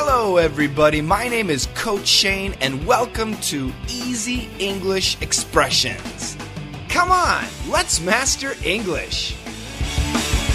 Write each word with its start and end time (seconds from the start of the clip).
Hello, 0.00 0.36
everybody. 0.36 1.00
My 1.00 1.26
name 1.26 1.50
is 1.50 1.66
Coach 1.74 2.06
Shane, 2.06 2.54
and 2.60 2.86
welcome 2.86 3.34
to 3.38 3.72
Easy 3.88 4.48
English 4.60 5.20
Expressions. 5.20 6.36
Come 6.88 7.10
on, 7.10 7.44
let's 7.68 8.00
master 8.00 8.52
English. 8.64 9.34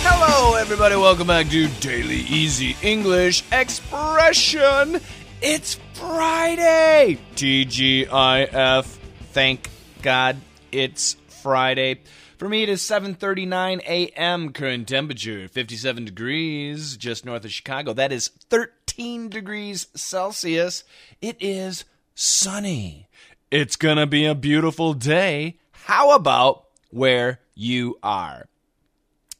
Hello, 0.06 0.56
everybody. 0.56 0.96
Welcome 0.96 1.28
back 1.28 1.50
to 1.50 1.68
Daily 1.82 2.22
Easy 2.22 2.78
English 2.82 3.44
Expression. 3.52 5.02
It's 5.42 5.78
Friday. 5.92 7.20
TGIF. 7.36 8.86
Thank 9.34 9.70
God 10.02 10.38
it's 10.72 11.18
Friday. 11.42 12.00
For 12.44 12.50
me, 12.50 12.64
it 12.64 12.68
is 12.68 12.82
7:39 12.82 13.80
a.m. 13.88 14.52
Current 14.52 14.90
temperature 14.90 15.48
57 15.48 16.04
degrees, 16.04 16.98
just 16.98 17.24
north 17.24 17.46
of 17.46 17.54
Chicago. 17.54 17.94
That 17.94 18.12
is 18.12 18.32
13 18.50 19.30
degrees 19.30 19.88
Celsius. 19.96 20.84
It 21.22 21.38
is 21.40 21.86
sunny. 22.16 23.08
It's 23.50 23.78
gonna 23.78 24.06
be 24.06 24.26
a 24.26 24.36
beautiful 24.36 24.94
day. 24.94 25.58
How 25.72 26.12
about 26.12 26.66
where 26.90 27.40
you 27.56 27.98
are? 28.04 28.50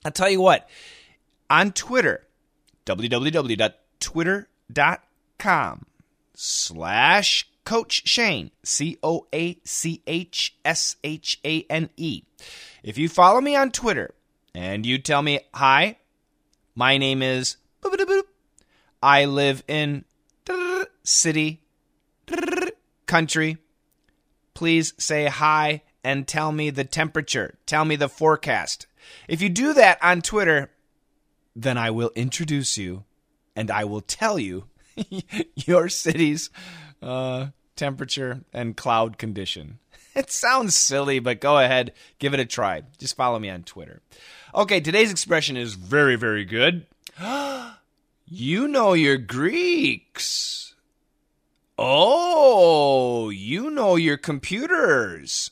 I'll 0.06 0.14
tell 0.14 0.30
you 0.30 0.40
what. 0.40 0.70
On 1.50 1.74
Twitter, 1.74 2.26
www.twitter.com 2.86 5.86
slash 6.34 7.50
Coach 7.66 8.08
Shane, 8.08 8.52
C 8.64 8.98
O 9.02 9.28
A 9.34 9.58
C 9.64 10.02
H 10.06 10.56
S 10.66 10.98
H 11.04 11.40
A 11.46 11.66
N 11.70 11.90
E. 11.98 12.24
If 12.84 12.98
you 12.98 13.08
follow 13.08 13.40
me 13.42 13.56
on 13.56 13.72
Twitter 13.72 14.14
and 14.54 14.86
you 14.86 14.98
tell 14.98 15.22
me, 15.22 15.40
hi, 15.54 15.98
my 16.76 16.98
name 16.98 17.22
is, 17.22 17.58
I 19.02 19.26
live 19.26 19.64
in 19.68 20.06
city, 21.04 21.62
country, 23.06 23.58
please 24.54 24.94
say 24.98 25.26
hi 25.26 25.82
and 26.04 26.28
tell 26.28 26.52
me 26.52 26.70
the 26.70 26.84
temperature, 26.84 27.56
tell 27.66 27.86
me 27.86 27.96
the 27.96 28.10
forecast. 28.10 28.88
If 29.28 29.42
you 29.42 29.50
do 29.50 29.74
that 29.74 30.00
on 30.02 30.22
Twitter, 30.22 30.72
then 31.56 31.78
I 31.78 31.92
will 31.92 32.12
introduce 32.16 32.78
you 32.78 33.04
and 33.56 33.70
I 33.70 33.86
will 33.86 34.02
tell 34.02 34.40
you 34.40 34.66
your 35.56 35.90
city's 35.90 36.50
uh, 37.04 37.48
temperature 37.76 38.42
and 38.54 38.78
cloud 38.78 39.18
condition. 39.18 39.80
It 40.16 40.30
sounds 40.30 40.76
silly, 40.76 41.18
but 41.18 41.42
go 41.42 41.58
ahead, 41.58 41.92
give 42.20 42.36
it 42.36 42.40
a 42.40 42.46
try. 42.46 42.84
Just 43.00 43.16
follow 43.16 43.40
me 43.40 43.50
on 43.50 43.64
Twitter. 43.64 44.04
Okay, 44.54 44.80
today's 44.80 45.10
expression 45.10 45.58
is 45.58 45.74
very, 45.74 46.18
very 46.18 46.46
good. 46.46 46.86
you 48.28 48.68
know 48.68 48.94
your 48.94 49.18
Greeks. 49.18 50.76
Oh, 51.80 53.32
you 53.32 53.72
know 53.72 53.96
your 53.96 54.18
computers. 54.18 55.50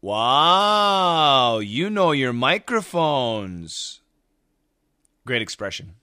Wow, 0.00 1.58
you 1.58 1.90
know 1.90 2.12
your 2.12 2.32
microphones. 2.32 4.00
Great 5.26 5.42
expression. 5.42 5.96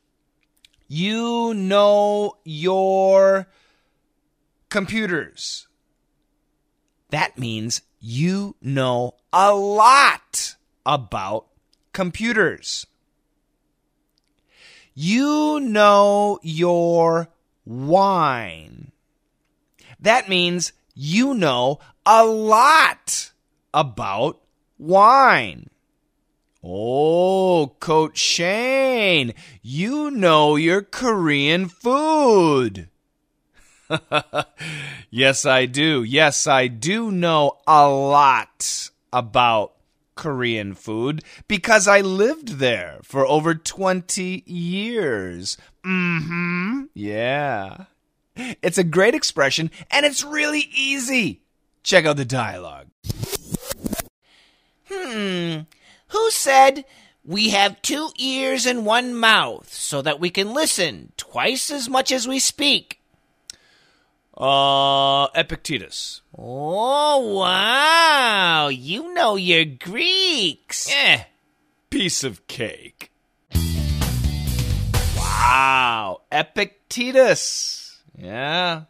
You 0.88 1.56
know 1.56 2.38
your 2.44 3.48
computers. 4.74 5.68
That 7.12 7.38
means 7.38 7.84
you 8.00 8.56
know 8.60 9.14
a 9.32 9.54
lot 9.54 10.56
about 10.84 11.46
computers. 11.92 12.88
You 14.96 15.60
know 15.60 16.40
your 16.42 17.28
wine. 17.66 18.92
That 20.00 20.28
means 20.28 20.74
you 20.96 21.36
know 21.36 21.80
a 22.04 22.26
lot 22.26 23.32
about 23.76 24.42
wine. 24.80 25.70
Oh, 26.64 27.76
Coach 27.80 28.18
Shane, 28.18 29.36
you 29.62 30.10
know 30.10 30.56
your 30.56 30.82
Korean 30.82 31.68
food. 31.68 32.90
yes, 35.10 35.46
I 35.46 35.66
do. 35.66 36.04
Yes, 36.04 36.48
I 36.48 36.68
do 36.68 37.12
know 37.12 37.58
a 37.68 37.88
lot 37.90 38.90
about 39.12 39.74
Korean 40.16 40.74
food 40.74 41.24
because 41.48 41.88
I 41.88 42.02
lived 42.02 42.60
there 42.60 43.00
for 43.04 43.26
over 43.26 43.56
20 43.56 44.44
years. 44.46 45.58
Mm 45.86 46.24
hmm. 46.24 46.84
Yeah. 46.94 47.86
It's 48.36 48.78
a 48.78 48.84
great 48.84 49.16
expression 49.16 49.70
and 49.92 50.06
it's 50.06 50.24
really 50.24 50.68
easy. 50.74 51.42
Check 51.84 52.06
out 52.06 52.18
the 52.18 52.26
dialogue. 52.26 52.88
Hmm. 54.90 55.62
Who 56.08 56.32
said 56.32 56.86
we 57.26 57.50
have 57.50 57.82
two 57.82 58.10
ears 58.18 58.66
and 58.66 58.86
one 58.86 59.14
mouth 59.14 59.72
so 59.74 60.02
that 60.02 60.20
we 60.20 60.30
can 60.30 60.54
listen 60.54 61.12
twice 61.18 61.70
as 61.72 61.90
much 61.90 62.12
as 62.12 62.28
we 62.28 62.40
speak? 62.40 63.00
Uh, 64.36 65.28
Epictetus. 65.36 66.22
Oh, 66.36 67.36
wow. 67.38 68.68
You 68.70 69.14
know 69.14 69.36
your 69.36 69.66
Greeks. 69.66 70.90
Eh, 70.92 71.26
piece 71.90 72.24
of 72.24 72.48
cake. 72.48 73.12
Wow, 75.16 76.22
Epictetus. 76.32 78.02
Yeah. 78.18 78.84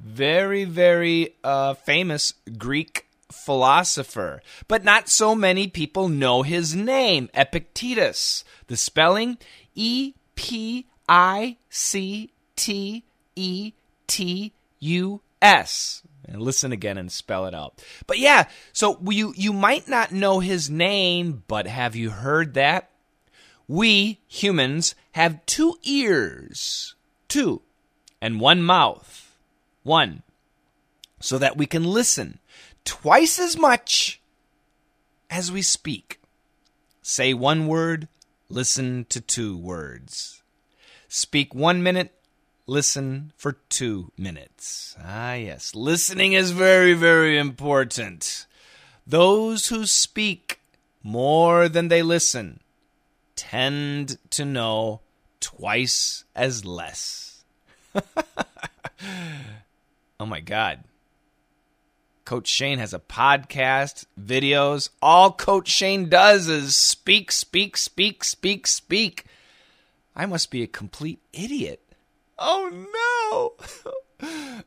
Very, 0.00 0.64
very 0.64 1.36
uh, 1.44 1.74
famous 1.74 2.34
Greek 2.58 3.06
philosopher. 3.30 4.42
But 4.66 4.82
not 4.82 5.08
so 5.08 5.36
many 5.36 5.68
people 5.68 6.08
know 6.08 6.42
his 6.42 6.74
name, 6.74 7.30
Epictetus. 7.34 8.44
The 8.66 8.76
spelling 8.76 9.38
E 9.76 10.14
P 10.34 10.86
I 11.08 11.56
C 11.70 12.32
T 12.56 13.04
E 13.36 13.72
T 14.08 14.52
U 14.82 15.22
S. 15.40 16.02
And 16.24 16.40
listen 16.40 16.70
again 16.70 16.98
and 16.98 17.10
spell 17.10 17.46
it 17.46 17.54
out. 17.54 17.82
But 18.06 18.18
yeah, 18.18 18.44
so 18.72 19.00
you 19.08 19.34
you 19.36 19.52
might 19.52 19.88
not 19.88 20.12
know 20.12 20.38
his 20.38 20.70
name, 20.70 21.42
but 21.48 21.66
have 21.66 21.96
you 21.96 22.10
heard 22.10 22.54
that? 22.54 22.90
We 23.66 24.20
humans 24.28 24.94
have 25.12 25.44
two 25.46 25.76
ears, 25.82 26.94
two, 27.26 27.62
and 28.20 28.38
one 28.38 28.62
mouth, 28.62 29.36
one, 29.82 30.22
so 31.18 31.38
that 31.38 31.56
we 31.56 31.66
can 31.66 31.84
listen 31.84 32.38
twice 32.84 33.40
as 33.40 33.58
much 33.58 34.20
as 35.28 35.50
we 35.50 35.62
speak. 35.62 36.20
Say 37.02 37.34
one 37.34 37.66
word, 37.66 38.06
listen 38.48 39.06
to 39.08 39.20
two 39.20 39.56
words. 39.56 40.42
Speak 41.08 41.52
one 41.52 41.82
minute, 41.82 42.14
listen 42.66 43.32
for 43.36 43.52
two 43.68 44.12
minutes. 44.16 44.96
Ah, 45.02 45.34
yes, 45.34 45.74
listening 45.74 46.32
is 46.32 46.50
very, 46.52 46.94
very 46.94 47.38
important. 47.38 48.46
Those 49.06 49.68
who 49.68 49.86
speak 49.86 50.60
more 51.02 51.68
than 51.68 51.88
they 51.88 52.02
listen 52.02 52.60
tend 53.34 54.18
to 54.30 54.44
know 54.44 55.00
twice 55.40 56.24
as 56.34 56.64
less. 56.64 57.44
oh 60.20 60.26
my 60.26 60.40
God. 60.40 60.84
Coach 62.24 62.46
Shane 62.46 62.78
has 62.78 62.94
a 62.94 63.00
podcast, 63.00 64.06
videos. 64.18 64.90
All 65.02 65.32
Coach 65.32 65.68
Shane 65.68 66.08
does 66.08 66.48
is 66.48 66.76
speak, 66.76 67.32
speak, 67.32 67.76
speak, 67.76 68.22
speak, 68.22 68.66
speak. 68.68 69.24
I 70.14 70.26
must 70.26 70.50
be 70.50 70.62
a 70.62 70.68
complete 70.68 71.18
idiot. 71.32 71.80
Oh 72.38 73.54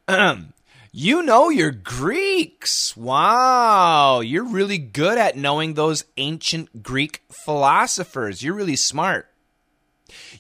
no. 0.08 0.46
you 0.92 1.24
know 1.24 1.50
your 1.50 1.72
Greeks. 1.72 2.96
Wow. 2.96 4.22
You're 4.22 4.48
really 4.48 4.78
good 4.78 5.18
at 5.18 5.38
knowing 5.38 5.74
those 5.74 6.06
ancient 6.18 6.84
Greek 6.84 7.24
philosophers. 7.46 8.44
You're 8.44 8.54
really 8.54 8.76
smart. 8.76 9.30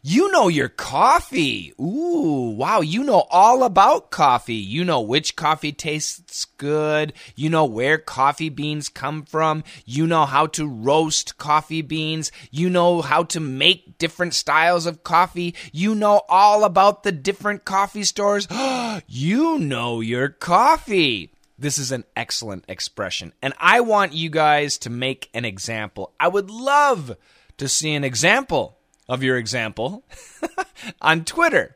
You 0.01 0.31
know 0.31 0.47
your 0.47 0.69
coffee. 0.69 1.73
Ooh, 1.79 2.53
wow. 2.55 2.81
You 2.81 3.03
know 3.03 3.25
all 3.31 3.63
about 3.63 4.11
coffee. 4.11 4.55
You 4.55 4.83
know 4.85 5.01
which 5.01 5.35
coffee 5.35 5.71
tastes 5.71 6.45
good. 6.45 7.13
You 7.35 7.49
know 7.49 7.65
where 7.65 7.97
coffee 7.97 8.49
beans 8.49 8.89
come 8.89 9.23
from. 9.23 9.63
You 9.85 10.05
know 10.07 10.25
how 10.25 10.47
to 10.47 10.67
roast 10.67 11.37
coffee 11.37 11.81
beans. 11.81 12.31
You 12.51 12.69
know 12.69 13.01
how 13.01 13.23
to 13.23 13.39
make 13.39 13.97
different 13.97 14.33
styles 14.33 14.85
of 14.85 15.03
coffee. 15.03 15.55
You 15.71 15.95
know 15.95 16.21
all 16.29 16.63
about 16.63 17.03
the 17.03 17.11
different 17.11 17.65
coffee 17.65 18.03
stores. 18.03 18.47
you 19.07 19.59
know 19.59 20.01
your 20.01 20.29
coffee. 20.29 21.31
This 21.57 21.77
is 21.77 21.91
an 21.91 22.03
excellent 22.15 22.65
expression. 22.67 23.33
And 23.41 23.53
I 23.57 23.79
want 23.79 24.13
you 24.13 24.29
guys 24.29 24.77
to 24.79 24.89
make 24.89 25.29
an 25.33 25.45
example. 25.45 26.13
I 26.19 26.27
would 26.27 26.51
love 26.51 27.15
to 27.57 27.69
see 27.69 27.93
an 27.93 28.03
example 28.03 28.74
of 29.07 29.23
your 29.23 29.37
example 29.37 30.03
on 31.01 31.25
Twitter. 31.25 31.75